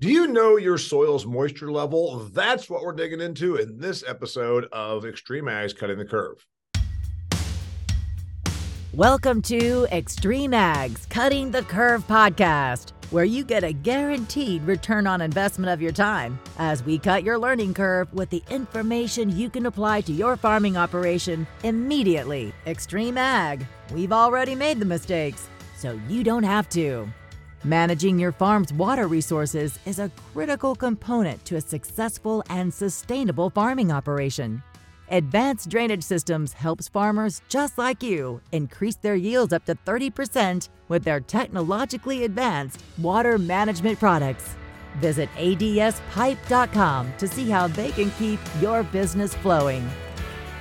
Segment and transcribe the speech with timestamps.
[0.00, 2.20] Do you know your soil's moisture level?
[2.32, 6.46] That's what we're digging into in this episode of Extreme Ag's Cutting the Curve.
[8.94, 15.20] Welcome to Extreme Ags Cutting the Curve podcast, where you get a guaranteed return on
[15.20, 19.66] investment of your time as we cut your learning curve with the information you can
[19.66, 22.52] apply to your farming operation immediately.
[22.68, 27.12] Extreme Ag, we've already made the mistakes, so you don't have to.
[27.64, 33.90] Managing your farm's water resources is a critical component to a successful and sustainable farming
[33.90, 34.62] operation.
[35.10, 41.02] Advanced Drainage Systems helps farmers just like you increase their yields up to 30% with
[41.02, 44.54] their technologically advanced water management products.
[45.00, 49.88] Visit adspipe.com to see how they can keep your business flowing.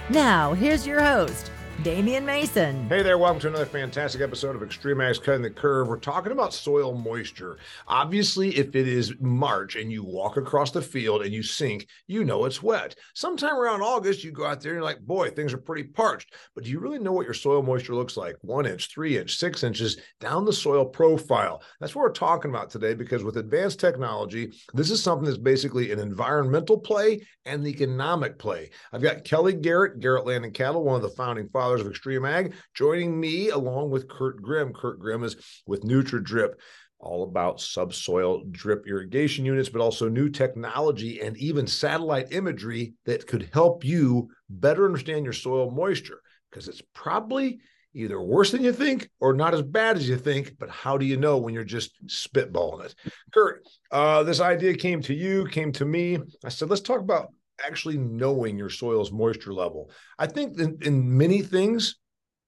[0.09, 1.52] Now, here's your host,
[1.84, 2.90] Damian Mason.
[2.90, 5.88] Hey there, welcome to another fantastic episode of Extreme Ag's Cutting the Curve.
[5.88, 7.59] We're talking about soil moisture.
[7.88, 12.23] Obviously, if it is March and you walk across the field and you sink, you
[12.23, 12.95] know it's wet.
[13.14, 16.34] Sometime around August, you go out there and you're like, boy, things are pretty parched.
[16.56, 18.36] But do you really know what your soil moisture looks like?
[18.41, 21.62] One inch, three inch, six inches down the soil profile.
[21.80, 25.91] That's what we're talking about today because with advanced technology, this is something that's basically
[25.91, 28.72] an environmental play and the economic play.
[28.91, 32.26] I've got Kelly Garrett, Garrett Land and Cattle, one of the founding fathers of Extreme
[32.26, 34.73] Ag, joining me along with Kurt Grimm.
[34.73, 36.54] Kurt Grimm is with NutraDrip
[37.00, 43.28] all about subsoil drip irrigation units, but also new technology and even satellite imagery that
[43.28, 47.59] could help you better understand your soil moisture because it's probably
[47.94, 50.58] either worse than you think or not as bad as you think.
[50.58, 52.96] But how do you know when you're just spitballing it?
[53.34, 56.18] Kurt, uh, this idea came to you, came to me.
[56.44, 57.31] I said, let's talk about
[57.66, 59.91] actually knowing your soil's moisture level.
[60.17, 61.95] I think in, in many things,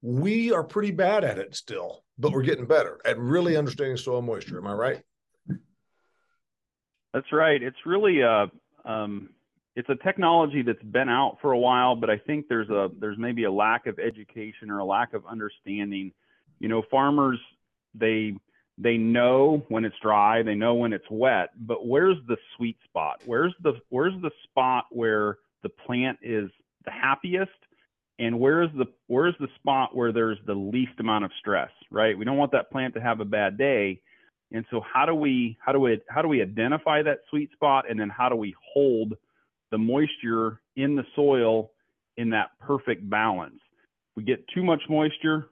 [0.01, 4.21] we are pretty bad at it still, but we're getting better at really understanding soil
[4.21, 4.57] moisture.
[4.57, 5.01] Am I right?
[7.13, 7.61] That's right.
[7.61, 8.51] It's really a
[8.85, 9.29] um,
[9.75, 13.17] it's a technology that's been out for a while, but I think there's a there's
[13.17, 16.11] maybe a lack of education or a lack of understanding.
[16.59, 17.39] You know, farmers
[17.95, 18.35] they
[18.81, 23.21] they know when it's dry, they know when it's wet, but where's the sweet spot?
[23.25, 26.49] Where's the where's the spot where the plant is
[26.85, 27.51] the happiest
[28.19, 32.17] and where's the where's the spot where there's the least amount of stress, right?
[32.17, 34.01] We don't want that plant to have a bad day.
[34.51, 37.89] And so how do we how do we how do we identify that sweet spot
[37.89, 39.13] and then how do we hold
[39.71, 41.71] the moisture in the soil
[42.15, 43.59] in that perfect balance?
[44.19, 45.47] we get too much moisture,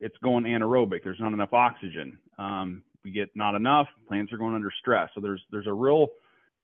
[0.00, 1.04] it's going anaerobic.
[1.04, 2.18] There's not enough oxygen.
[2.38, 5.10] Um, we get not enough, plants are going under stress.
[5.14, 6.08] So there's there's a real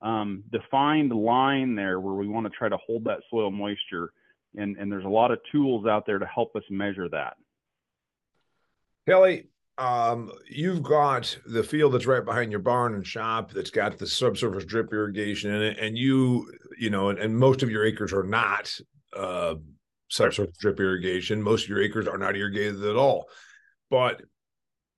[0.03, 4.13] um, defined line there where we want to try to hold that soil moisture,
[4.57, 7.37] and and there's a lot of tools out there to help us measure that.
[9.07, 9.47] Kelly,
[9.79, 14.07] um, you've got the field that's right behind your barn and shop that's got the
[14.07, 18.13] subsurface drip irrigation in it, and you, you know, and, and most of your acres
[18.13, 18.75] are not
[19.15, 19.55] uh,
[20.09, 21.43] subsurface drip irrigation.
[21.43, 23.29] Most of your acres are not irrigated at all,
[23.91, 24.23] but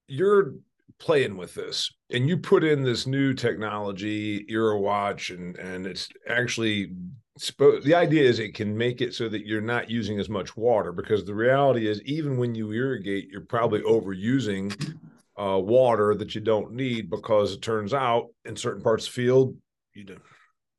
[0.07, 0.55] you're
[0.99, 6.93] playing with this and you put in this new technology watch, and and it's actually
[7.37, 10.91] the idea is it can make it so that you're not using as much water
[10.91, 14.75] because the reality is even when you irrigate you're probably overusing
[15.41, 19.23] uh, water that you don't need because it turns out in certain parts of the
[19.23, 19.57] field
[19.95, 20.23] you don't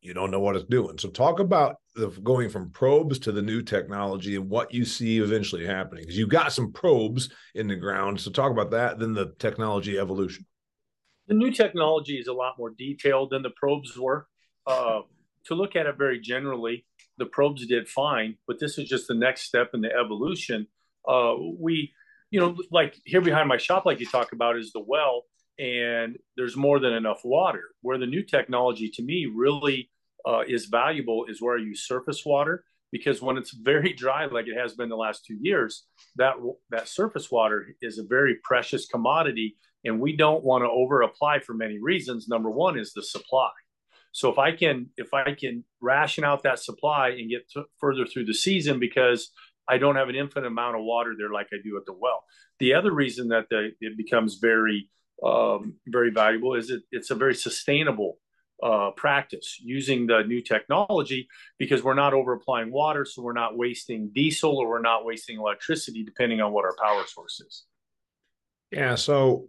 [0.02, 1.78] you don't know what it's doing so talk about
[2.24, 6.30] going from probes to the new technology and what you see eventually happening because you've
[6.30, 8.20] got some probes in the ground.
[8.20, 10.46] So talk about that then the technology evolution.
[11.28, 14.28] The new technology is a lot more detailed than the probes were.
[14.66, 15.02] Uh,
[15.46, 16.86] to look at it very generally
[17.18, 20.68] the probes did fine but this is just the next step in the evolution.
[21.08, 21.94] Uh, we
[22.32, 25.24] you know like here behind my shop like you talk about is the well
[25.60, 29.90] and there's more than enough water where the new technology to me really
[30.28, 34.58] uh, is valuable is where you surface water because when it's very dry like it
[34.58, 35.86] has been the last two years
[36.16, 36.34] that
[36.70, 41.40] that surface water is a very precious commodity and we don't want to over apply
[41.40, 42.28] for many reasons.
[42.28, 43.50] Number one is the supply.
[44.12, 48.06] So if i can if i can ration out that supply and get to, further
[48.06, 49.32] through the season because
[49.68, 52.24] i don't have an infinite amount of water there like i do at the well.
[52.60, 54.90] The other reason that the, it becomes very
[55.24, 58.18] um, very valuable is it, it's a very sustainable
[58.62, 61.28] uh, practice using the new technology
[61.58, 65.38] because we're not over applying water, so we're not wasting diesel or we're not wasting
[65.38, 67.64] electricity, depending on what our power source is.
[68.72, 69.48] Yeah, so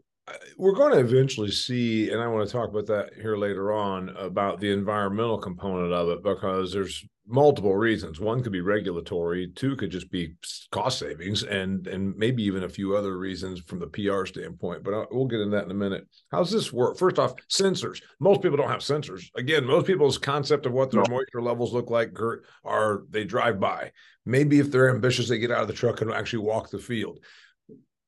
[0.57, 4.11] we're going to eventually see, and I want to talk about that here later on
[4.11, 8.21] about the environmental component of it because there's multiple reasons.
[8.21, 10.35] One could be regulatory, two could just be
[10.71, 14.83] cost savings, and and maybe even a few other reasons from the PR standpoint.
[14.83, 16.07] But I'll, we'll get into that in a minute.
[16.31, 16.99] How's this work?
[16.99, 18.03] First off, sensors.
[18.19, 19.31] Most people don't have sensors.
[19.37, 22.11] Again, most people's concept of what their moisture levels look like
[22.65, 23.93] are they drive by.
[24.27, 27.21] Maybe if they're ambitious, they get out of the truck and actually walk the field.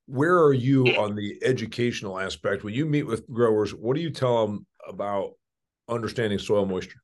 [0.05, 3.73] Where are you on the educational aspect when you meet with growers?
[3.73, 5.33] What do you tell them about
[5.87, 6.99] understanding soil moisture?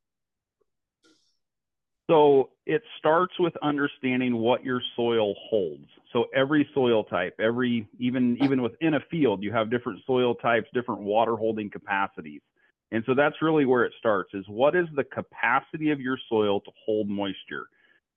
[2.09, 5.87] So it starts with understanding what your soil holds.
[6.11, 10.67] So every soil type, every even even within a field, you have different soil types,
[10.73, 12.41] different water holding capacities.
[12.91, 16.59] And so that's really where it starts is what is the capacity of your soil
[16.61, 17.67] to hold moisture?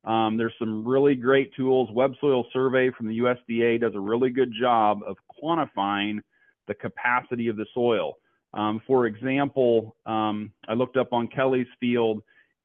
[0.04, 1.88] Um, there's some really great tools.
[1.92, 6.18] Web Soil Survey from the USDA does a really good job of quantifying
[6.66, 8.14] the capacity of the soil.
[8.54, 12.22] Um, for example, um, I looked up on Kelly's field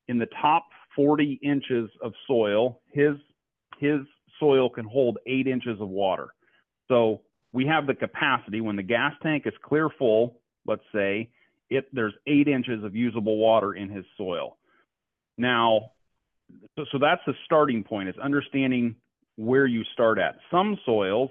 [0.07, 3.15] in the top 40 inches of soil, his
[3.79, 3.99] his
[4.39, 6.29] soil can hold eight inches of water.
[6.87, 7.21] So
[7.53, 11.29] we have the capacity when the gas tank is clear full, let's say,
[11.69, 14.57] it there's eight inches of usable water in his soil.
[15.37, 15.91] Now,
[16.75, 18.95] so, so that's the starting point is understanding
[19.35, 20.35] where you start at.
[20.49, 21.29] Some soils,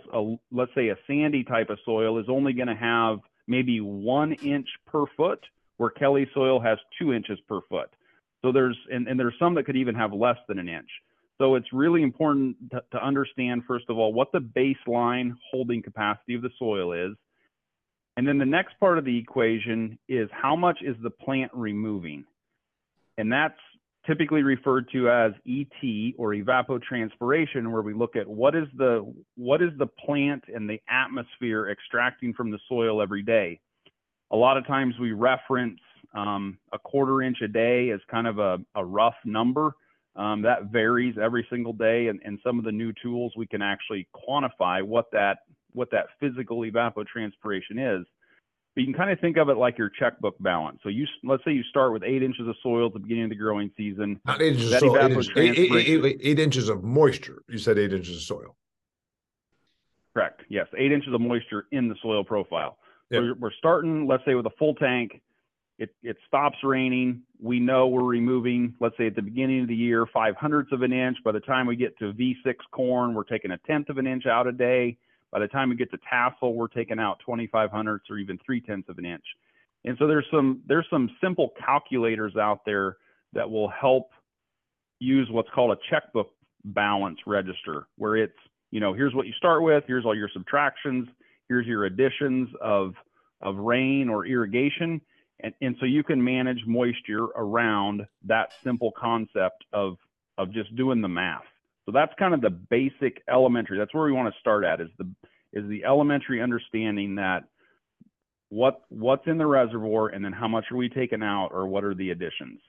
[0.52, 3.18] let's say a sandy type of soil, is only going to have
[3.48, 5.40] maybe one inch per foot,
[5.76, 7.90] where Kelly soil has two inches per foot.
[8.42, 10.88] So there's and, and there's some that could even have less than an inch.
[11.38, 16.34] So it's really important to, to understand first of all what the baseline holding capacity
[16.34, 17.16] of the soil is.
[18.16, 22.24] And then the next part of the equation is how much is the plant removing?
[23.18, 23.58] And that's
[24.06, 29.62] typically referred to as ET or evapotranspiration, where we look at what is the what
[29.62, 33.60] is the plant and the atmosphere extracting from the soil every day.
[34.30, 35.80] A lot of times we reference
[36.14, 39.72] um, a quarter inch a day is kind of a, a rough number.
[40.16, 43.60] Um, that varies every single day, and, and some of the new tools we can
[43.60, 45.40] actually quantify what that
[45.72, 48.06] what that physical evapotranspiration is.
[48.76, 50.78] But you can kind of think of it like your checkbook balance.
[50.82, 53.30] So you let's say you start with eight inches of soil at the beginning of
[53.30, 54.20] the growing season.
[54.24, 54.96] Not eight inches of soil,
[55.36, 57.42] eight, inches, eight, eight inches of moisture.
[57.48, 58.54] You said eight inches of soil.
[60.14, 60.42] Correct.
[60.48, 62.76] Yes, eight inches of moisture in the soil profile.
[63.10, 63.22] Yep.
[63.22, 65.22] So we're starting, let's say, with a full tank
[65.78, 67.22] it, it stops raining.
[67.40, 70.82] We know we're removing, let's say at the beginning of the year, five hundredths of
[70.82, 71.18] an inch.
[71.24, 74.26] By the time we get to V6 corn, we're taking a tenth of an inch
[74.26, 74.96] out a day.
[75.32, 78.60] By the time we get to tassel, we're taking out 25 hundredths or even three
[78.60, 79.24] tenths of an inch.
[79.84, 82.96] And so there's some there's some simple calculators out there
[83.32, 84.10] that will help
[84.98, 86.30] use what's called a checkbook
[86.64, 88.38] balance register, where it's
[88.70, 91.06] you know here's what you start with, here's all your subtractions,
[91.48, 92.94] here's your additions of
[93.42, 95.00] of rain or irrigation,
[95.40, 99.96] and, and so you can manage moisture around that simple concept of,
[100.38, 101.44] of just doing the math.
[101.86, 103.78] So that's kind of the basic elementary.
[103.78, 105.08] That's where we want to start at is the
[105.52, 107.44] is the elementary understanding that
[108.48, 111.84] what what's in the reservoir and then how much are we taking out or what
[111.84, 112.60] are the additions.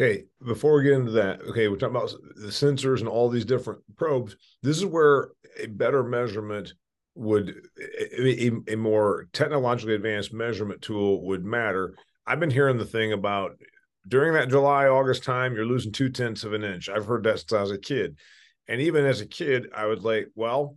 [0.00, 3.44] Okay, before we get into that, okay, we're talking about the sensors and all these
[3.44, 4.36] different probes.
[4.62, 5.30] This is where
[5.60, 6.72] a better measurement
[7.14, 7.54] would
[8.18, 11.94] a, a, more technologically advanced measurement tool would matter.
[12.26, 13.58] I've been hearing the thing about
[14.08, 16.88] during that July August time, you're losing two tenths of an inch.
[16.88, 18.16] I've heard that since I was a kid,
[18.68, 20.76] and even as a kid, I was like, well.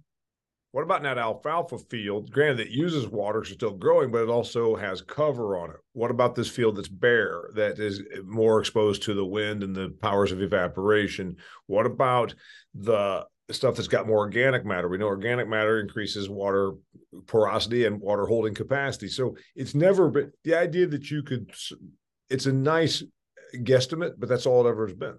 [0.72, 2.30] What about that alfalfa field?
[2.32, 5.78] Granted, it uses water, it's still growing, but it also has cover on it.
[5.94, 9.96] What about this field that's bare, that is more exposed to the wind and the
[10.02, 11.38] powers of evaporation?
[11.68, 12.36] What about
[12.74, 14.90] the stuff that's got more organic matter.
[14.90, 16.74] We know organic matter increases water
[17.28, 19.08] porosity and water holding capacity.
[19.08, 21.54] So it's never been the idea that you could,
[22.30, 23.04] it's a nice
[23.56, 25.18] guesstimate, but that's all it ever has been.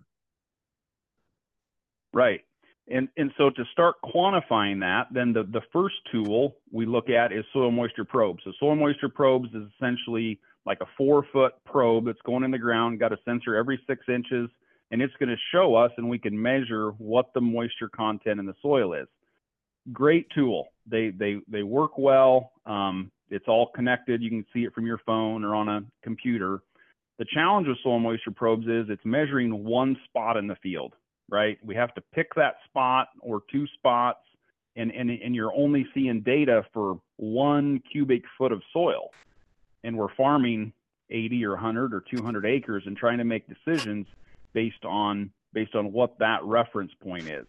[2.13, 2.41] Right.
[2.89, 7.33] And, and so to start quantifying that, then the, the first tool we look at
[7.33, 8.43] is soil moisture probes.
[8.45, 12.59] So soil moisture probes is essentially like a four foot probe that's going in the
[12.59, 14.49] ground, got a sensor every six inches
[14.91, 18.47] and it's going to show us and we can measure what the moisture content in
[18.47, 19.09] the soil is.
[19.93, 20.69] Great tool.
[20.87, 22.53] They they they work well.
[22.67, 24.23] Um, it's all connected.
[24.23, 26.63] You can see it from your phone or on a computer.
[27.19, 30.95] The challenge with soil moisture probes is it's measuring one spot in the field,
[31.31, 31.59] right?
[31.65, 34.21] We have to pick that spot or two spots,
[34.77, 39.11] and and and you're only seeing data for one cubic foot of soil,
[39.85, 40.73] and we're farming
[41.11, 44.07] 80 or 100 or 200 acres and trying to make decisions
[44.53, 47.47] based on based on what that reference point is.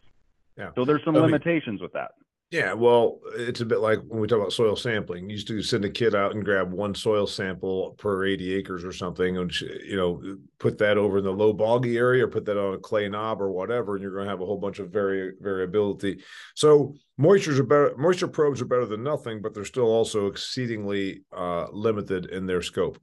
[0.57, 0.71] Yeah.
[0.75, 2.11] So there's some limitations with that.
[2.49, 5.29] Yeah, well, it's a bit like when we talk about soil sampling.
[5.29, 8.85] You used to send a kid out and grab one soil sample per 80 acres
[8.85, 12.45] or something, and you know, put that over in the low boggy area, or put
[12.45, 14.79] that on a clay knob or whatever, and you're going to have a whole bunch
[14.79, 16.23] of vari- variability.
[16.55, 17.93] So moistures are better.
[17.97, 22.61] Moisture probes are better than nothing, but they're still also exceedingly uh, limited in their
[22.61, 22.97] scope.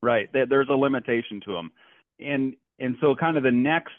[0.00, 1.72] Right, there's a limitation to them,
[2.20, 3.94] and and so kind of the next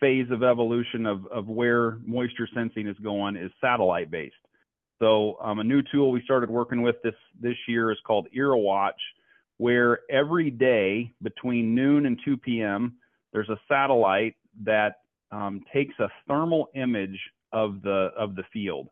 [0.00, 4.34] phase of evolution of, of where moisture sensing is going is satellite based.
[4.98, 8.92] So um, a new tool we started working with this this year is called IrriWatch,
[9.58, 12.94] where every day between noon and 2 p.m.
[13.32, 15.00] there's a satellite that
[15.30, 17.18] um, takes a thermal image
[17.52, 18.88] of the of the field,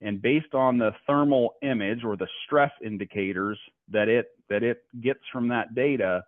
[0.00, 3.58] and based on the thermal image or the stress indicators
[3.90, 6.24] that it that it gets from that data,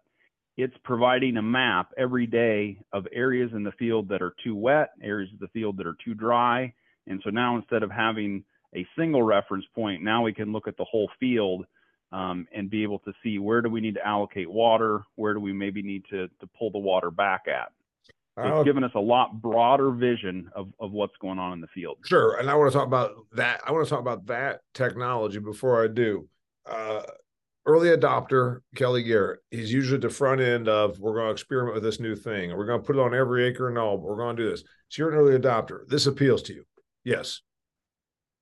[0.56, 4.90] it's providing a map every day of areas in the field that are too wet,
[5.02, 6.72] areas of the field that are too dry.
[7.06, 8.44] And so now instead of having
[8.74, 11.66] a single reference point, now we can look at the whole field
[12.12, 15.40] um, and be able to see where do we need to allocate water, where do
[15.40, 17.72] we maybe need to, to pull the water back at.
[18.36, 21.68] So it's given us a lot broader vision of, of what's going on in the
[21.68, 21.96] field.
[22.04, 22.36] Sure.
[22.36, 23.62] And I want to talk about that.
[23.66, 26.28] I want to talk about that technology before I do.
[26.66, 27.00] Uh,
[27.66, 29.40] early adopter Kelly Garrett.
[29.50, 32.56] He's usually at the front end of we're going to experiment with this new thing,
[32.56, 33.98] we're going to put it on every acre and all.
[33.98, 34.62] But we're going to do this.
[34.88, 35.86] So you're an early adopter.
[35.88, 36.64] This appeals to you,
[37.04, 37.40] yes?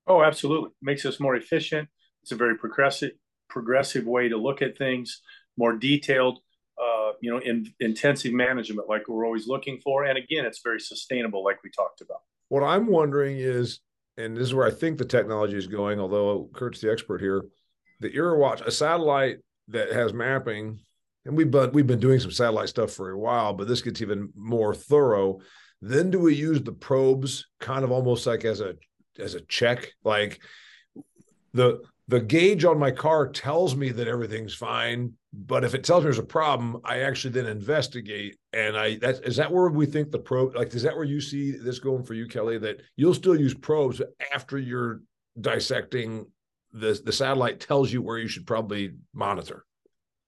[0.07, 0.69] Oh, absolutely.
[0.81, 1.89] Makes us more efficient.
[2.21, 3.11] It's a very progressive
[3.49, 5.21] progressive way to look at things,
[5.57, 6.39] more detailed.
[6.81, 10.79] Uh, you know, in intensive management, like we're always looking for, and again, it's very
[10.79, 12.17] sustainable, like we talked about.
[12.49, 13.79] What I'm wondering is,
[14.17, 17.45] and this is where I think the technology is going, although Kurt's the expert here
[17.99, 19.37] the IrriWatch, a satellite
[19.69, 20.79] that has mapping,
[21.25, 24.01] and we've been we've been doing some satellite stuff for a while, but this gets
[24.01, 25.39] even more thorough.
[25.81, 28.75] Then do we use the probes kind of almost like as a
[29.19, 29.91] as a check?
[30.03, 30.41] Like
[31.53, 36.01] the the gauge on my car tells me that everything's fine, but if it tells
[36.01, 38.37] me there's a problem, I actually then investigate.
[38.53, 41.19] And I that is that where we think the probe like is that where you
[41.19, 42.59] see this going for you, Kelly?
[42.59, 44.01] That you'll still use probes
[44.33, 45.01] after you're
[45.39, 46.27] dissecting
[46.75, 49.65] the the satellite tells you where you should probably monitor.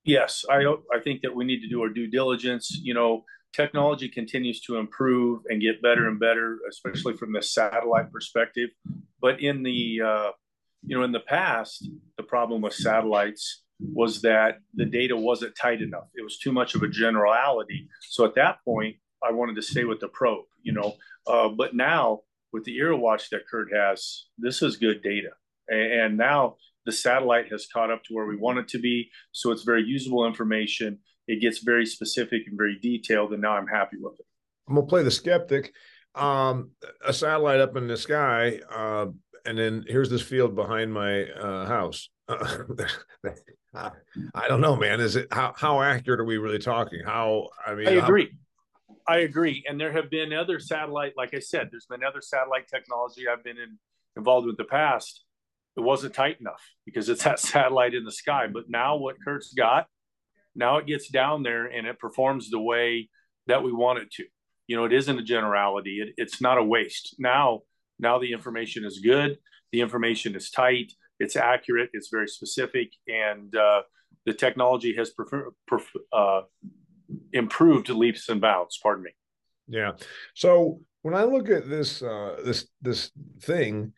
[0.05, 0.63] Yes, I
[0.93, 2.71] I think that we need to do our due diligence.
[2.81, 8.11] You know, technology continues to improve and get better and better, especially from the satellite
[8.11, 8.69] perspective.
[9.21, 10.31] But in the uh,
[10.85, 15.81] you know in the past, the problem with satellites was that the data wasn't tight
[15.81, 16.07] enough.
[16.15, 17.89] It was too much of a generality.
[18.09, 20.45] So at that point, I wanted to stay with the probe.
[20.63, 20.95] You know,
[21.27, 22.21] uh, but now
[22.53, 25.31] with the IrriWatch that Kurt has, this is good data.
[25.69, 26.55] And now
[26.85, 29.09] the satellite has caught up to where we want it to be.
[29.33, 30.99] So it's very usable information.
[31.27, 33.33] It gets very specific and very detailed.
[33.33, 34.25] And now I'm happy with it.
[34.67, 35.73] I'm going to play the skeptic.
[36.15, 36.71] Um,
[37.05, 39.07] a satellite up in the sky, uh,
[39.45, 42.09] and then here's this field behind my uh, house.
[42.29, 43.91] I
[44.47, 44.99] don't know, man.
[44.99, 47.01] Is it how how accurate are we really talking?
[47.05, 48.31] How I mean, I agree.
[49.07, 49.13] How...
[49.13, 49.63] I agree.
[49.69, 53.43] And there have been other satellite, like I said, there's been other satellite technology I've
[53.43, 53.77] been in,
[54.17, 55.23] involved with the past
[55.77, 58.47] it wasn't tight enough because it's that satellite in the sky.
[58.51, 59.87] But now what Kurt's got,
[60.55, 63.09] now it gets down there and it performs the way
[63.45, 64.25] that we want it to.
[64.67, 65.99] You know, it isn't a generality.
[66.01, 67.15] It, it's not a waste.
[67.19, 67.61] Now,
[67.99, 69.37] now the information is good.
[69.71, 70.91] The information is tight.
[71.19, 71.89] It's accurate.
[71.93, 73.81] It's very specific, and uh,
[74.25, 75.51] the technology has prefer,
[76.13, 76.41] uh,
[77.33, 78.79] improved leaps and bounds.
[78.81, 79.11] Pardon me.
[79.67, 79.93] Yeah.
[80.35, 83.93] So when I look at this uh, this this thing,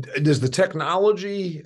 [0.00, 1.64] does the technology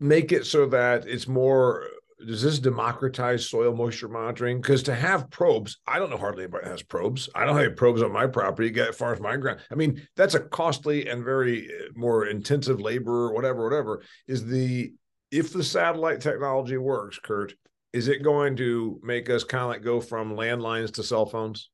[0.00, 1.88] make it so that it's more
[2.26, 4.60] does this democratize soil moisture monitoring?
[4.60, 7.28] Because to have probes, I don't know hardly anybody has probes.
[7.34, 8.70] I don't have probes on my property.
[8.70, 9.60] Get as far as my ground.
[9.70, 14.02] I mean, that's a costly and very uh, more intensive labor, or whatever, whatever.
[14.26, 14.92] Is the
[15.30, 17.54] if the satellite technology works, Kurt,
[17.92, 21.70] is it going to make us kind of like go from landlines to cell phones?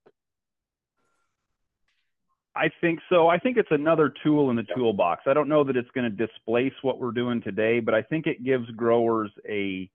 [2.61, 3.29] I think so.
[3.29, 5.23] I think it's another tool in the toolbox.
[5.27, 8.27] I don't know that it's going to displace what we're doing today, but I think
[8.27, 9.89] it gives growers a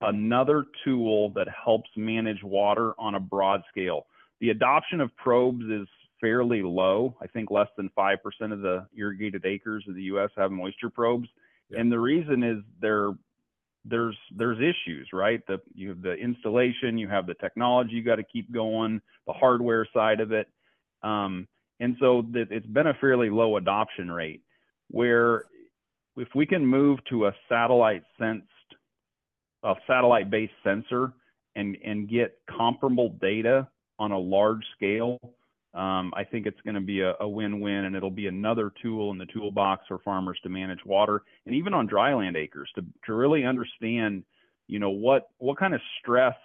[0.00, 4.06] another tool that helps manage water on a broad scale.
[4.40, 5.86] The adoption of probes is
[6.20, 7.16] fairly low.
[7.22, 8.16] I think less than 5%
[8.52, 11.28] of the irrigated acres of the US have moisture probes.
[11.70, 11.78] Yeah.
[11.78, 13.12] And the reason is there
[13.84, 15.40] there's there's issues, right?
[15.46, 19.32] The you have the installation, you have the technology you got to keep going, the
[19.32, 20.48] hardware side of it.
[21.04, 21.46] Um,
[21.82, 24.40] and so it's been a fairly low adoption rate
[24.88, 25.46] where
[26.16, 28.46] if we can move to a satellite sensed,
[29.64, 31.12] a satellite based sensor
[31.56, 33.66] and, and get comparable data
[33.98, 35.18] on a large scale,
[35.74, 39.10] um, I think it's going to be a, a, win-win, and it'll be another tool
[39.10, 43.14] in the toolbox for farmers to manage water, and even on dryland acres to to
[43.14, 44.22] really understand,
[44.68, 46.36] you know, what what kind of stress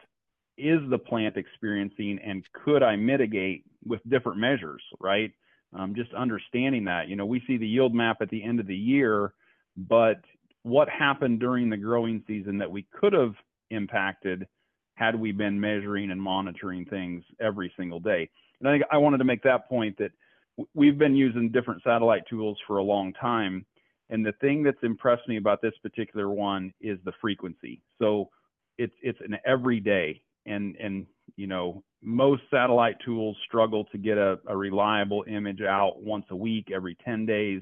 [0.58, 5.32] is the plant experiencing, and could I mitigate with different measures, right?
[5.74, 8.68] Um, just understanding that, you know, we see the yield map at the end of
[8.68, 9.34] the year,
[9.76, 10.22] but
[10.64, 13.36] what happened during the growing season that we could have
[13.70, 14.48] impacted
[14.96, 18.30] had we been measuring and monitoring things every single day.
[18.60, 20.12] And I think I wanted to make that point that
[20.74, 23.66] we've been using different satellite tools for a long time.
[24.10, 27.82] And the thing that's impressed me about this particular one is the frequency.
[28.00, 28.30] So
[28.78, 34.39] it's it's an everyday and and you know most satellite tools struggle to get a,
[34.48, 37.62] a reliable image out once a week every 10 days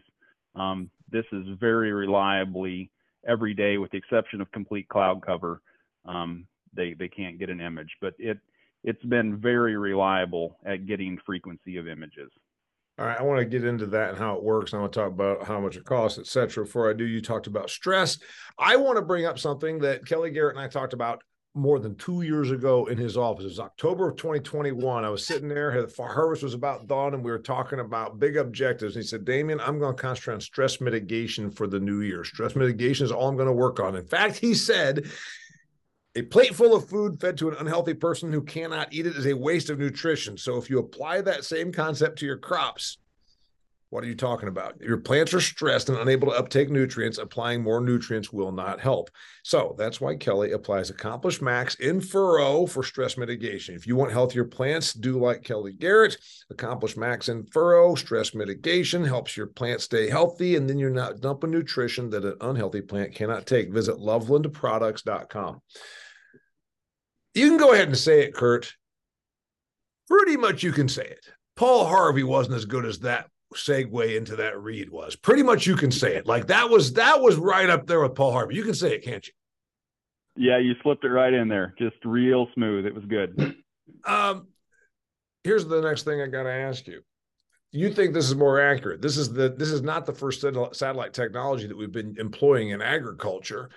[0.56, 2.92] um, this is very reliably
[3.28, 5.62] every day with the exception of complete cloud cover
[6.06, 8.38] um, they they can't get an image but it
[8.86, 12.32] it's been very reliable at getting frequency of images.
[12.98, 14.74] All right, I want to get into that and how it works.
[14.74, 16.64] I want to talk about how much it costs, et cetera.
[16.64, 18.20] Before I do, you talked about stress.
[18.60, 21.24] I want to bring up something that Kelly Garrett and I talked about
[21.56, 23.46] more than two years ago in his office.
[23.46, 25.06] It was October of 2021.
[25.06, 28.36] I was sitting there, the harvest was about done, and we were talking about big
[28.36, 28.96] objectives.
[28.96, 32.26] And he said, Damian, I'm going to concentrate on stress mitigation for the new year.
[32.26, 33.96] Stress mitigation is all I'm going to work on.
[33.96, 35.10] In fact, he said
[36.16, 39.28] a plate full of food fed to an unhealthy person who cannot eat it is
[39.28, 40.38] a waste of nutrition.
[40.38, 42.98] So if you apply that same concept to your crops,
[43.96, 44.76] what are you talking about?
[44.82, 47.18] Your plants are stressed and unable to uptake nutrients.
[47.18, 49.10] Applying more nutrients will not help.
[49.42, 53.74] So that's why Kelly applies Accomplish Max in furrow for stress mitigation.
[53.74, 56.18] If you want healthier plants, do like Kelly Garrett.
[56.50, 61.22] Accomplish Max in furrow, stress mitigation helps your plant stay healthy, and then you're not
[61.22, 63.72] dumping nutrition that an unhealthy plant cannot take.
[63.72, 65.62] Visit lovelandproducts.com.
[67.34, 68.74] You can go ahead and say it, Kurt.
[70.10, 71.26] Pretty much you can say it.
[71.56, 75.16] Paul Harvey wasn't as good as that segue into that read was.
[75.16, 76.26] Pretty much you can say it.
[76.26, 78.56] Like that was that was right up there with Paul Harvey.
[78.56, 79.34] You can say it, can't you?
[80.38, 81.74] Yeah, you slipped it right in there.
[81.78, 82.86] Just real smooth.
[82.86, 83.56] It was good.
[84.06, 84.48] Um
[85.44, 87.02] here's the next thing I got to ask you.
[87.72, 89.02] You think this is more accurate?
[89.02, 92.82] This is the this is not the first satellite technology that we've been employing in
[92.82, 93.70] agriculture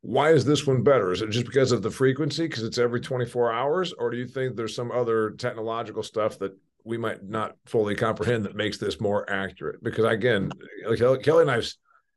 [0.00, 1.12] why is this one better?
[1.12, 4.26] Is it just because of the frequency, because it's every 24 hours, or do you
[4.26, 6.56] think there's some other technological stuff that
[6.88, 9.84] we might not fully comprehend that makes this more accurate?
[9.84, 10.50] Because again,
[10.96, 11.70] Kelly and I've,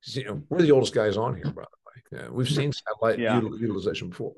[0.03, 2.23] you know, we're the oldest guys on here, by the way.
[2.23, 3.39] Yeah, we've seen satellite yeah.
[3.39, 4.33] utilization before.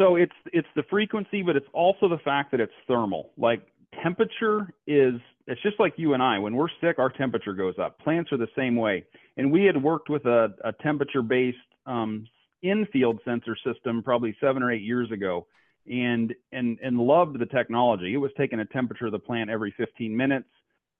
[0.00, 3.32] So it's it's the frequency, but it's also the fact that it's thermal.
[3.36, 3.60] Like
[4.02, 5.14] temperature is
[5.46, 6.38] it's just like you and I.
[6.38, 7.98] When we're sick, our temperature goes up.
[7.98, 9.04] Plants are the same way.
[9.36, 12.26] And we had worked with a, a temperature based um,
[12.62, 15.46] infield sensor system probably seven or eight years ago
[15.88, 18.14] and and and loved the technology.
[18.14, 20.48] It was taking a temperature of the plant every 15 minutes.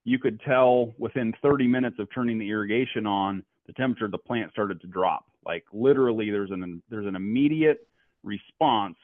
[0.04, 4.18] You could tell within 30 minutes of turning the irrigation on, the temperature of the
[4.18, 5.26] plant started to drop.
[5.44, 7.86] Like literally, there's an there's an immediate
[8.22, 8.96] response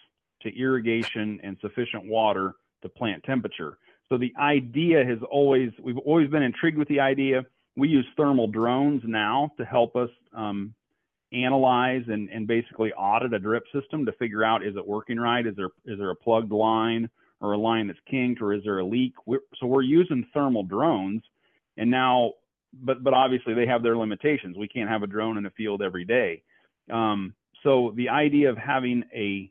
[0.42, 3.78] to irrigation and sufficient water to plant temperature.
[4.08, 7.44] So the idea has always we've always been intrigued with the idea.
[7.76, 10.74] We use thermal drones now to help us um,
[11.32, 15.46] analyze and, and basically audit a drip system to figure out is it working right?
[15.46, 17.08] Is there is there a plugged line
[17.40, 19.14] or a line that's kinked or is there a leak?
[19.26, 21.22] We're, so we're using thermal drones,
[21.76, 22.32] and now,
[22.72, 24.56] but but obviously they have their limitations.
[24.56, 26.42] We can't have a drone in the field every day.
[26.92, 29.50] Um, so the idea of having a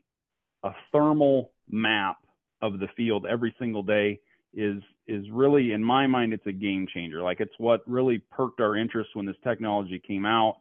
[0.64, 2.16] a thermal map
[2.62, 4.20] of the field every single day
[4.54, 8.60] is is really in my mind it's a game changer like it's what really perked
[8.60, 10.56] our interest when this technology came out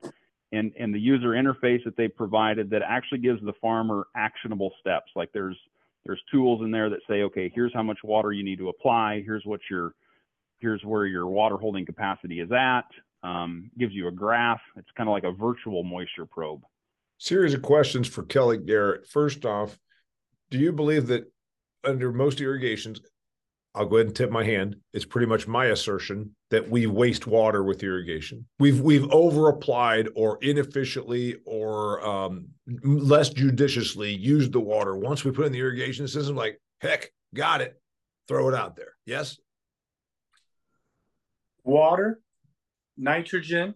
[0.56, 5.12] and and the user interface that they provided that actually gives the farmer actionable steps.
[5.16, 5.58] Like there's
[6.06, 9.24] there's tools in there that say, okay, here's how much water you need to apply.
[9.26, 9.94] Here's what your
[10.60, 12.86] here's where your water holding capacity is at.
[13.24, 14.62] Um, gives you a graph.
[14.78, 16.62] It's kind of like a virtual moisture probe.
[17.18, 19.08] Series of questions for Kelly Garrett.
[19.08, 19.80] First off,
[20.52, 21.32] do you believe that
[21.84, 23.00] under most irrigations,
[23.76, 24.78] I'll go ahead and tip my hand.
[24.94, 28.48] It's pretty much my assertion that we waste water with irrigation.
[28.58, 32.48] We've we've over applied or inefficiently or um,
[32.84, 34.96] less judiciously used the water.
[34.96, 37.80] Once we put in the irrigation system, like heck, got it,
[38.30, 38.96] throw it out there.
[39.06, 39.38] Yes.
[41.66, 42.22] Water,
[42.98, 43.74] nitrogen,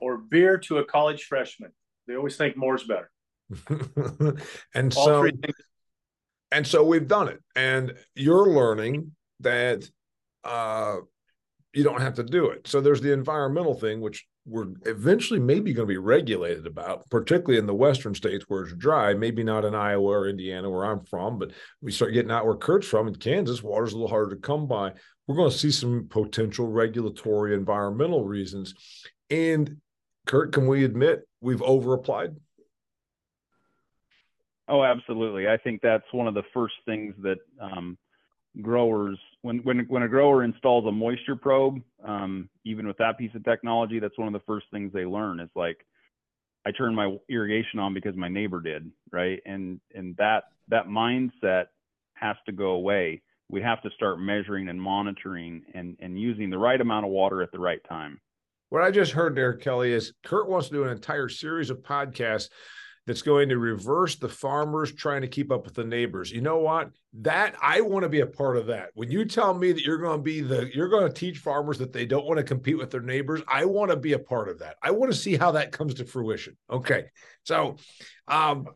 [0.00, 1.72] or beer to a college freshman.
[2.06, 3.10] They always think more's better.
[4.74, 5.28] and All so,
[6.52, 7.42] and so we've done it.
[7.56, 9.12] And you're learning
[9.44, 9.88] that
[10.44, 10.96] uh,
[11.72, 12.66] you don't have to do it.
[12.66, 17.58] So there's the environmental thing, which we're eventually maybe going to be regulated about, particularly
[17.58, 19.14] in the western states where it's dry.
[19.14, 22.56] Maybe not in Iowa or Indiana, where I'm from, but we start getting out where
[22.56, 24.92] Kurt's from in Kansas, water's a little harder to come by.
[25.26, 28.74] We're going to see some potential regulatory environmental reasons.
[29.30, 29.78] And
[30.26, 32.36] Kurt, can we admit we've over applied?
[34.68, 35.48] Oh, absolutely.
[35.48, 37.98] I think that's one of the first things that um,
[38.62, 43.34] growers when when when a grower installs a moisture probe um, even with that piece
[43.34, 45.84] of technology that's one of the first things they learn is like
[46.64, 49.40] i turned my irrigation on because my neighbor did right?
[49.46, 51.66] And and that that mindset
[52.14, 53.22] has to go away.
[53.48, 57.42] We have to start measuring and monitoring and and using the right amount of water
[57.42, 58.20] at the right time.
[58.70, 61.78] What i just heard there kelly is kurt wants to do an entire series of
[61.82, 62.48] podcasts
[63.06, 66.32] that's going to reverse the farmers trying to keep up with the neighbors.
[66.32, 66.90] You know what?
[67.20, 68.90] That I want to be a part of that.
[68.94, 71.78] When you tell me that you're going to be the you're going to teach farmers
[71.78, 74.48] that they don't want to compete with their neighbors, I want to be a part
[74.48, 74.76] of that.
[74.82, 76.56] I want to see how that comes to fruition.
[76.70, 77.04] Okay.
[77.44, 77.76] So,
[78.28, 78.68] um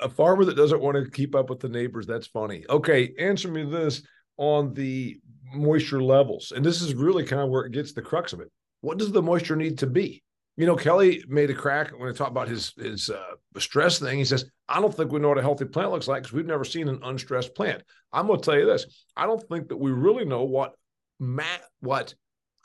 [0.00, 2.64] a farmer that doesn't want to keep up with the neighbors, that's funny.
[2.68, 4.02] Okay, answer me this
[4.36, 5.18] on the
[5.54, 6.52] moisture levels.
[6.54, 8.50] And this is really kind of where it gets the crux of it.
[8.80, 10.22] What does the moisture need to be?
[10.56, 14.18] You know, Kelly made a crack when I talked about his his uh, stress thing.
[14.18, 16.46] He says, "I don't think we know what a healthy plant looks like because we've
[16.46, 18.86] never seen an unstressed plant." I'm going to tell you this:
[19.16, 20.74] I don't think that we really know what
[21.18, 22.14] mat what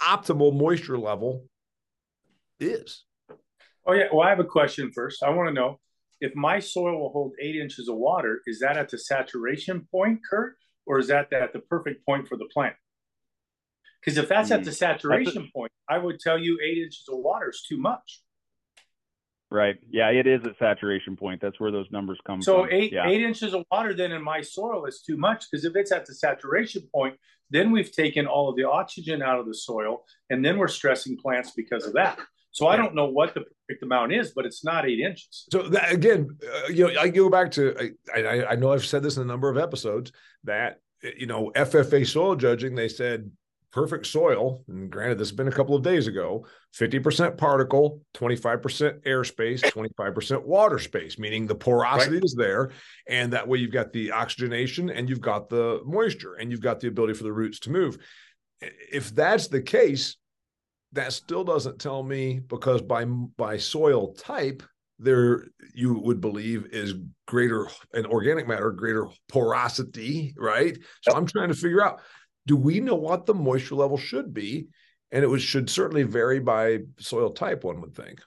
[0.02, 1.45] optimal moisture level
[2.60, 3.06] is.
[3.86, 4.08] Oh yeah.
[4.12, 5.23] Well, I have a question first.
[5.23, 5.80] I want to know
[6.19, 8.41] if my soil will hold eight inches of water.
[8.47, 12.38] Is that at the saturation point, Kurt, or is that at the perfect point for
[12.38, 12.76] the plant?
[14.02, 14.56] Because if that's mm.
[14.56, 17.78] at the saturation a, point, I would tell you eight inches of water is too
[17.78, 18.22] much.
[19.50, 19.78] Right.
[19.90, 21.42] Yeah, it is at saturation point.
[21.42, 22.70] That's where those numbers come so from.
[22.70, 23.08] So eight yeah.
[23.08, 26.06] eight inches of water then in my soil is too much because if it's at
[26.06, 27.16] the saturation point,
[27.50, 31.18] then we've taken all of the oxygen out of the soil, and then we're stressing
[31.18, 32.20] plants because of that.
[32.52, 35.46] So I don't know what the perfect amount is, but it's not eight inches.
[35.52, 38.86] So that, again, uh, you know, I go back to I, I, I know I've
[38.86, 40.12] said this in a number of episodes
[40.44, 40.80] that
[41.18, 42.76] you know FFA soil judging.
[42.76, 43.32] They said
[43.72, 49.04] perfect soil, and granted, this has been a couple of days ago, 50% particle, 25%
[49.04, 52.24] airspace, 25% water space, meaning the porosity right.
[52.24, 52.72] is there.
[53.08, 56.80] And that way you've got the oxygenation and you've got the moisture and you've got
[56.80, 57.98] the ability for the roots to move.
[58.62, 60.18] If that's the case,
[60.94, 64.64] that still doesn't tell me because by by soil type,
[65.00, 66.96] there you would believe is
[67.28, 70.78] greater and organic matter, greater porosity, right?
[71.02, 72.02] So I'm trying to figure out
[72.48, 74.70] do we know what the moisture level should be?
[75.12, 78.22] And it was, should certainly vary by soil type, one would think.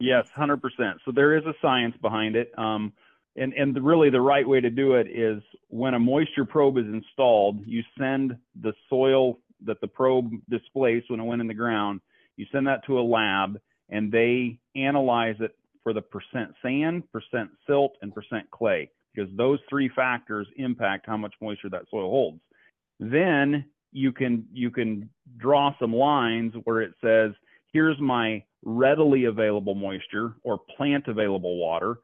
[0.00, 0.60] Yes, 100%.
[1.04, 2.50] So there is a science behind it.
[2.58, 2.92] Um,
[3.36, 6.78] and, and the, really the right way to do it is when a moisture probe
[6.78, 11.54] is installed, you send the soil that the probe displaced when it went in the
[11.54, 12.00] ground,
[12.36, 17.50] you send that to a lab and they analyze it for the percent sand, percent
[17.66, 22.40] silt, and percent clay, because those three factors impact how much moisture that soil holds.
[23.00, 27.32] Then you can you can draw some lines where it says,
[27.72, 31.98] here's my readily available moisture or plant available water.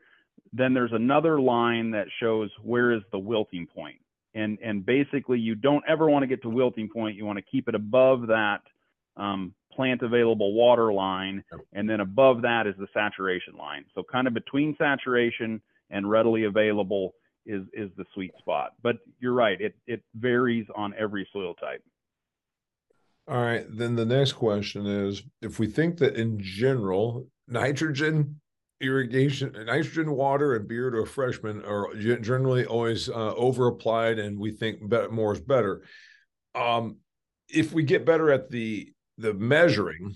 [0.53, 3.99] Then there's another line that shows where is the wilting point.
[4.35, 7.17] And, and basically, you don't ever want to get to wilting point.
[7.17, 8.61] You want to keep it above that
[9.17, 11.43] um, plant available water line.
[11.73, 13.85] And then above that is the saturation line.
[13.95, 17.15] So, kind of between saturation and readily available
[17.47, 18.73] is is the sweet spot.
[18.83, 21.83] But you're right; it it varies on every soil type.
[23.29, 23.67] All right.
[23.69, 28.41] Then the next question is: If we think that in general, nitrogen
[28.81, 34.39] irrigation, nitrogen, water, and beer to a freshman are generally always uh, over applied, and
[34.39, 34.81] we think
[35.11, 35.83] more is better.
[36.55, 36.99] Um,
[37.49, 40.15] if we get better at the the measuring,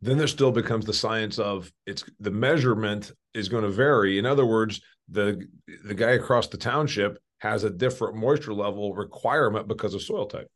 [0.00, 4.18] then there still becomes the science of it's the measurement is going to vary.
[4.18, 5.46] In other words, the
[5.84, 10.48] the guy across the township has a different moisture level requirement because of soil type.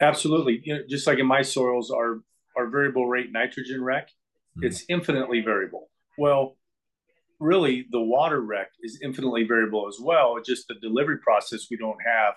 [0.00, 2.20] Absolutely, you know, just like in my soils, our
[2.56, 4.66] our variable rate nitrogen rec, mm-hmm.
[4.66, 5.90] it's infinitely variable.
[6.16, 6.56] Well,
[7.40, 10.36] really, the water rec is infinitely variable as well.
[10.36, 12.34] It's just the delivery process we don't have.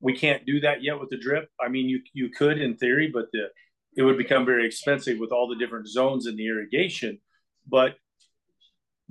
[0.00, 1.50] We can't do that yet with the drip.
[1.60, 3.48] I mean, you you could in theory, but the
[3.96, 7.18] it would become very expensive with all the different zones in the irrigation.
[7.66, 7.96] But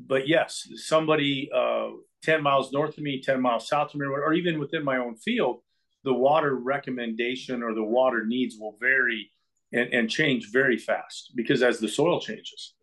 [0.08, 1.90] but yes, somebody uh,
[2.24, 5.16] 10 miles north of me, 10 miles south of me, or even within my own
[5.16, 5.62] field,
[6.04, 9.32] the water recommendation or the water needs will vary
[9.72, 12.74] and, and change very fast because as the soil changes.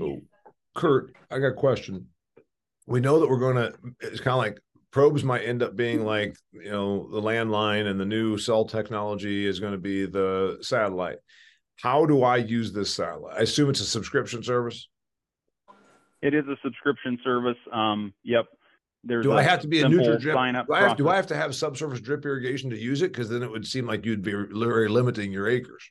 [0.00, 0.22] Oh,
[0.74, 2.06] Kurt, I got a question.
[2.86, 4.58] We know that we're going to, it's kind of like
[4.94, 9.44] probes might end up being like you know the landline and the new cell technology
[9.44, 11.16] is going to be the satellite
[11.82, 14.88] how do i use this satellite i assume it's a subscription service
[16.24, 18.46] it is a subscription service um, yep
[19.06, 20.32] there's do I have to be a NutraDrip?
[20.32, 23.02] Sign up do I, have, do I have to have subsurface drip irrigation to use
[23.02, 23.12] it?
[23.12, 25.90] Because then it would seem like you'd be very limiting your acres.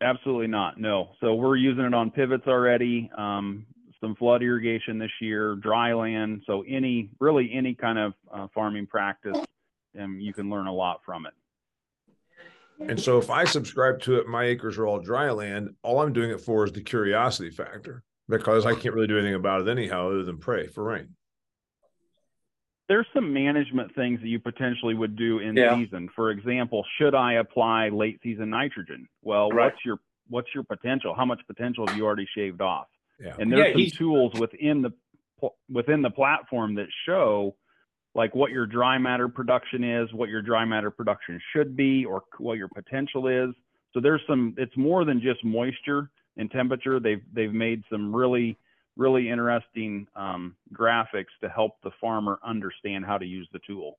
[0.00, 0.78] Absolutely not.
[0.78, 1.10] No.
[1.20, 3.10] So we're using it on pivots already.
[3.16, 3.66] Um,
[4.00, 6.42] some flood irrigation this year, dry land.
[6.46, 9.36] So any, really any kind of uh, farming practice,
[9.94, 11.34] and um, you can learn a lot from it.
[12.88, 15.74] And so if I subscribe to it, my acres are all dry land.
[15.82, 19.34] All I'm doing it for is the curiosity factor because I can't really do anything
[19.34, 21.08] about it anyhow other than pray for rain.
[22.88, 25.76] There's some management things that you potentially would do in yeah.
[25.76, 26.08] season.
[26.16, 29.08] For example, should I apply late season nitrogen?
[29.22, 29.66] Well, right.
[29.66, 31.14] what's your what's your potential?
[31.14, 32.86] How much potential have you already shaved off?
[33.20, 33.34] Yeah.
[33.38, 34.92] And there's yeah, some tools within the
[35.70, 37.54] within the platform that show
[38.14, 42.22] like what your dry matter production is, what your dry matter production should be, or
[42.38, 43.54] what your potential is.
[43.92, 44.54] So there's some.
[44.58, 47.00] It's more than just moisture and temperature.
[47.00, 48.58] They've they've made some really
[48.96, 53.98] really interesting um, graphics to help the farmer understand how to use the tool.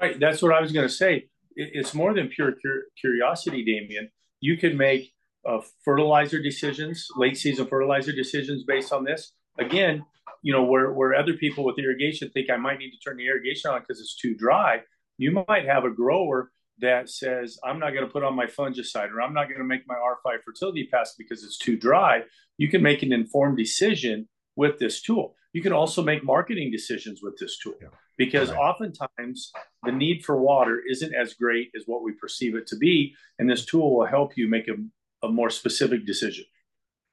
[0.00, 0.18] Right.
[0.18, 1.28] That's what I was going to say.
[1.54, 2.54] It's more than pure
[2.98, 4.10] curiosity, Damian.
[4.40, 5.12] You can make
[5.46, 9.32] uh, fertilizer decisions, late season fertilizer decisions based on this.
[9.58, 10.04] Again,
[10.42, 13.26] you know, where, where other people with irrigation think I might need to turn the
[13.26, 14.80] irrigation on because it's too dry,
[15.18, 19.10] you might have a grower that says, I'm not going to put on my fungicide
[19.10, 22.22] or I'm not going to make my R5 fertility pass because it's too dry.
[22.58, 25.34] You can make an informed decision with this tool.
[25.52, 27.88] You can also make marketing decisions with this tool yeah.
[28.16, 28.58] because right.
[28.58, 29.50] oftentimes
[29.82, 33.14] the need for water isn't as great as what we perceive it to be.
[33.38, 34.74] And this tool will help you make a
[35.22, 36.44] a more specific decision?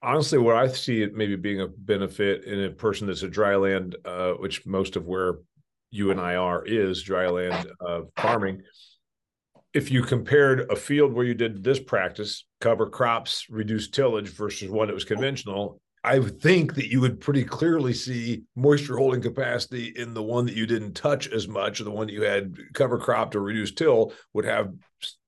[0.02, 3.56] Honestly, what I see it maybe being a benefit in a person that's a dry
[3.56, 5.40] land, uh, which most of where
[5.90, 8.62] you and I are is dry land uh, farming.
[9.78, 14.72] If you compared a field where you did this practice, cover crops, reduce tillage versus
[14.72, 19.22] one that was conventional, I would think that you would pretty clearly see moisture holding
[19.22, 22.24] capacity in the one that you didn't touch as much, or the one that you
[22.24, 24.74] had cover cropped or reduced till would have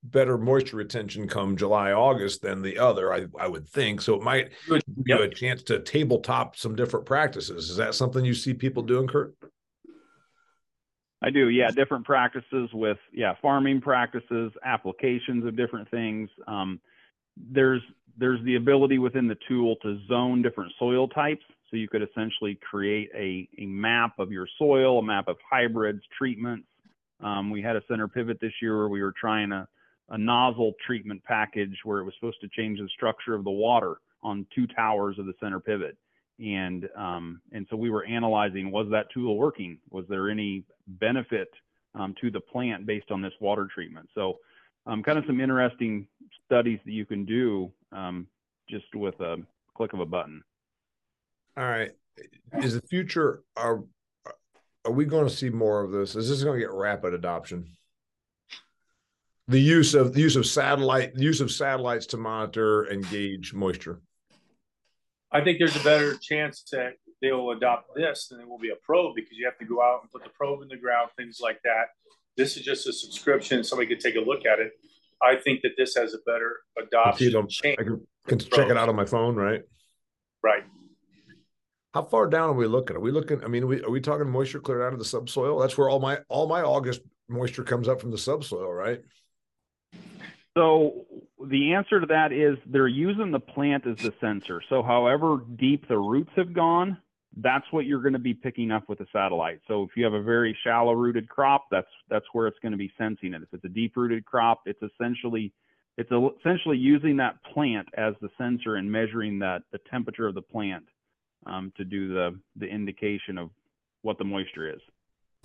[0.02, 3.12] better moisture retention come July, August than the other.
[3.12, 4.16] I, I would think so.
[4.16, 7.70] It might give you a chance to tabletop some different practices.
[7.70, 9.32] Is that something you see people doing, Kurt?
[11.22, 11.70] I do, yeah.
[11.70, 16.30] Different practices with yeah farming practices, applications of different things.
[16.46, 16.80] Um,
[17.36, 17.82] there's
[18.18, 21.44] there's the ability within the tool to zone different soil types.
[21.70, 26.02] So you could essentially create a, a map of your soil, a map of hybrids,
[26.18, 26.66] treatments.
[27.20, 29.68] Um, we had a center pivot this year where we were trying a,
[30.08, 33.96] a nozzle treatment package where it was supposed to change the structure of the water
[34.22, 35.96] on two towers of the center pivot.
[36.40, 39.78] And um, and so we were analyzing was that tool working?
[39.90, 41.48] Was there any benefit
[41.94, 44.08] um, to the plant based on this water treatment?
[44.14, 44.38] So
[44.86, 46.06] um, kind of some interesting
[46.46, 48.26] studies that you can do um,
[48.68, 49.36] just with a
[49.76, 50.42] click of a button.
[51.56, 51.90] All right.
[52.62, 53.84] Is the future are
[54.84, 56.16] are we going to see more of this?
[56.16, 57.66] Is this going to get rapid adoption?
[59.48, 63.52] The use of the use of satellite the use of satellites to monitor and gauge
[63.52, 64.00] moisture.
[65.32, 68.70] I think there's a better chance that they will adopt this than it will be
[68.70, 71.10] a probe because you have to go out and put the probe in the ground,
[71.16, 71.88] things like that.
[72.36, 73.62] This is just a subscription.
[73.62, 74.72] Somebody could take a look at it.
[75.22, 77.36] I think that this has a better adoption.
[77.78, 79.62] I can, can check it out on my phone, right?
[80.42, 80.64] Right.
[81.92, 82.96] How far down are we looking?
[82.96, 83.44] Are we looking?
[83.44, 85.58] I mean, are we, are we talking moisture cleared out of the subsoil?
[85.58, 89.02] That's where all my all my August moisture comes up from the subsoil, right?
[90.56, 91.04] So
[91.48, 94.62] the answer to that is they're using the plant as the sensor.
[94.68, 96.98] So however deep the roots have gone,
[97.36, 99.60] that's what you're going to be picking up with the satellite.
[99.68, 102.78] So if you have a very shallow rooted crop, that's that's where it's going to
[102.78, 103.42] be sensing it.
[103.42, 105.52] If it's a deep rooted crop, it's essentially
[105.96, 110.42] it's essentially using that plant as the sensor and measuring that the temperature of the
[110.42, 110.84] plant
[111.46, 113.50] um, to do the the indication of
[114.02, 114.80] what the moisture is.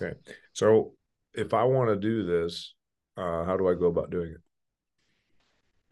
[0.02, 0.18] Okay,
[0.54, 0.94] so
[1.34, 2.74] if I want to do this,
[3.18, 4.42] uh, how do I go about doing it?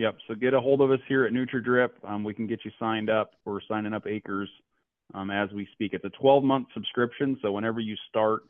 [0.03, 0.17] Yep.
[0.27, 1.91] So get a hold of us here at NutraDrip.
[2.05, 3.35] Um, we can get you signed up.
[3.45, 4.49] We're signing up acres
[5.13, 5.93] um, as we speak.
[5.93, 7.37] It's a 12 month subscription.
[7.41, 8.41] So whenever you start,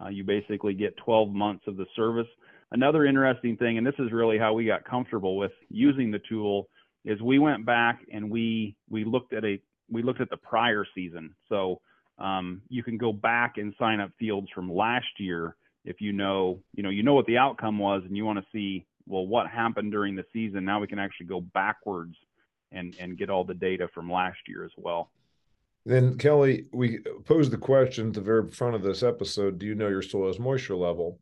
[0.00, 2.28] uh, you basically get 12 months of the service.
[2.70, 6.68] Another interesting thing, and this is really how we got comfortable with using the tool,
[7.04, 10.86] is we went back and we we looked at a we looked at the prior
[10.94, 11.34] season.
[11.48, 11.80] So
[12.20, 16.60] um, you can go back and sign up fields from last year if you know
[16.72, 19.48] you know you know what the outcome was and you want to see well what
[19.48, 20.64] happened during the season.
[20.64, 22.16] Now we can actually go backwards
[22.72, 25.10] and and get all the data from last year as well.
[25.84, 29.74] Then Kelly, we posed the question at the very front of this episode: Do you
[29.74, 31.20] know your soil's moisture level?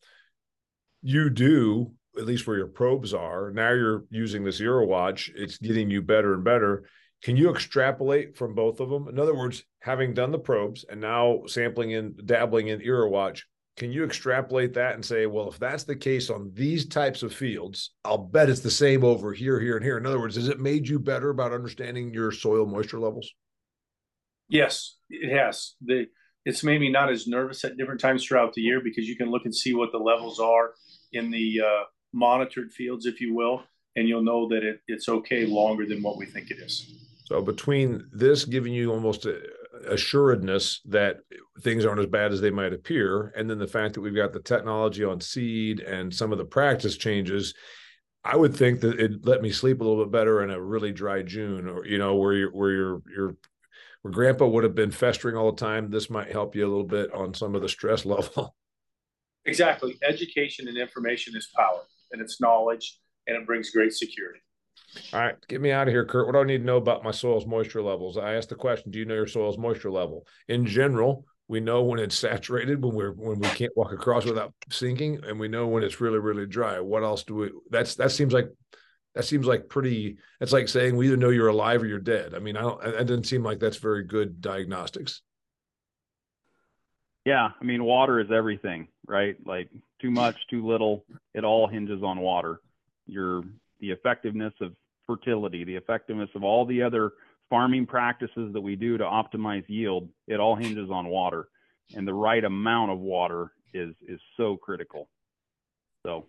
[1.01, 3.51] You do, at least where your probes are.
[3.51, 6.85] Now you're using this watch; It's getting you better and better.
[7.22, 9.09] Can you extrapolate from both of them?
[9.09, 13.46] In other words, having done the probes and now sampling and dabbling in watch,
[13.78, 17.32] can you extrapolate that and say, well, if that's the case on these types of
[17.32, 19.96] fields, I'll bet it's the same over here, here, and here.
[19.96, 23.30] In other words, has it made you better about understanding your soil moisture levels?
[24.48, 25.74] Yes, it has.
[25.80, 26.06] The
[26.44, 29.30] it's made me not as nervous at different times throughout the year because you can
[29.30, 30.72] look and see what the levels are
[31.12, 33.62] in the uh, monitored fields, if you will,
[33.96, 36.90] and you'll know that it, it's okay longer than what we think it is.
[37.26, 39.42] So between this giving you almost a
[39.86, 41.18] assuredness that
[41.60, 44.32] things aren't as bad as they might appear, and then the fact that we've got
[44.32, 47.54] the technology on seed and some of the practice changes,
[48.24, 50.92] I would think that it let me sleep a little bit better in a really
[50.92, 53.36] dry June, or you know, where you're where you're you're
[54.02, 55.90] where grandpa would have been festering all the time.
[55.90, 58.54] This might help you a little bit on some of the stress level.
[59.44, 59.98] Exactly.
[60.06, 61.80] Education and information is power,
[62.12, 64.40] and it's knowledge, and it brings great security.
[65.12, 66.27] All right, get me out of here, Kurt.
[66.27, 68.16] What do I need to know about my soil's moisture levels?
[68.16, 70.27] I asked the question, do you know your soil's moisture level?
[70.48, 74.53] In general, we know when it's saturated, when we're when we can't walk across without
[74.70, 76.81] sinking, and we know when it's really, really dry.
[76.81, 78.48] What else do we that's that seems like
[79.14, 82.35] that seems like pretty that's like saying we either know you're alive or you're dead.
[82.35, 85.22] I mean, I don't that doesn't seem like that's very good diagnostics.
[87.24, 89.37] Yeah, I mean water is everything, right?
[89.44, 89.70] Like
[90.01, 92.61] too much, too little, it all hinges on water.
[93.07, 93.42] Your
[93.80, 94.72] the effectiveness of
[95.06, 97.12] fertility, the effectiveness of all the other
[97.50, 101.48] farming practices that we do to optimize yield, it all hinges on water.
[101.94, 105.08] And the right amount of water is is so critical.
[106.04, 106.26] So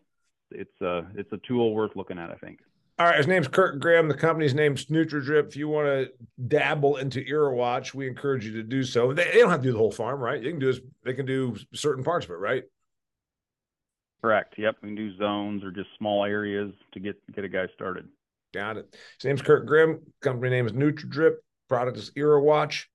[0.51, 2.59] it's a it's a tool worth looking at, I think.
[2.97, 4.09] All right, his name's Kurt Grimm.
[4.09, 5.47] The company's name's NutraDrip.
[5.47, 6.11] If you want to
[6.49, 9.13] dabble in IrriWatch, we encourage you to do so.
[9.13, 10.41] They, they, don't have to do the whole farm, right?
[10.41, 10.73] You can do
[11.05, 12.63] they can do certain parts of it, right?
[14.21, 14.55] Correct.
[14.57, 14.77] Yep.
[14.81, 18.07] We can do zones or just small areas to get get a guy started.
[18.53, 18.95] Got it.
[19.19, 19.99] His name's Kurt Grimm.
[20.21, 21.35] Company name is NutraDrip.
[21.69, 22.85] Product is IrriWatch,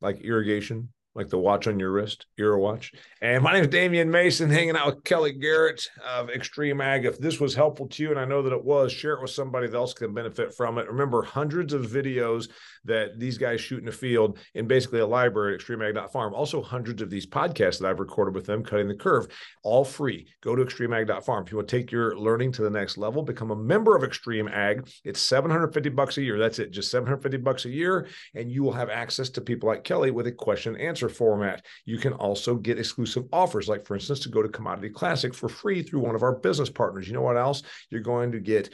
[0.00, 2.92] like irrigation like the watch on your wrist, your watch.
[3.22, 7.06] And my name is Damian Mason, hanging out with Kelly Garrett of Extreme Ag.
[7.06, 9.30] If this was helpful to you, and I know that it was, share it with
[9.30, 10.86] somebody that else can benefit from it.
[10.88, 12.50] Remember, hundreds of videos
[12.84, 16.34] that these guys shoot in the field in basically a library at extremeag.farm.
[16.34, 19.26] Also, hundreds of these podcasts that I've recorded with them, Cutting the Curve,
[19.64, 20.28] all free.
[20.42, 21.44] Go to extremeag.farm.
[21.44, 24.04] If you want to take your learning to the next level, become a member of
[24.04, 24.86] Extreme Ag.
[25.02, 26.38] It's 750 bucks a year.
[26.38, 28.06] That's it, just 750 bucks a year.
[28.34, 31.64] And you will have access to people like Kelly with a question answer format.
[31.84, 35.48] You can also get exclusive offers, like, for instance, to go to Commodity Classic for
[35.48, 37.06] free through one of our business partners.
[37.06, 37.62] You know what else?
[37.90, 38.72] You're going to get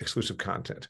[0.00, 0.88] exclusive content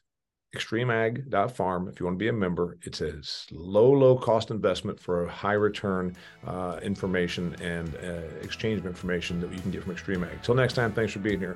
[0.55, 3.13] extremeag.farm if you want to be a member it's a
[3.51, 6.13] low low cost investment for a high return
[6.45, 10.55] uh, information and uh, exchange of information that you can get from extreme ag till
[10.55, 11.55] next time thanks for being here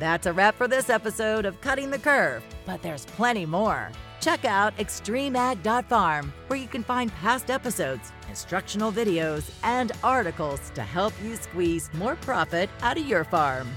[0.00, 4.44] that's a wrap for this episode of cutting the curve but there's plenty more check
[4.44, 11.36] out extremeag.farm where you can find past episodes instructional videos and articles to help you
[11.36, 13.68] squeeze more profit out of your farm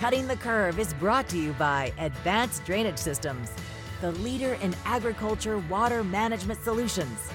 [0.00, 3.52] Cutting the Curve is brought to you by Advanced Drainage Systems
[4.00, 7.30] the leader in agriculture water management solutions.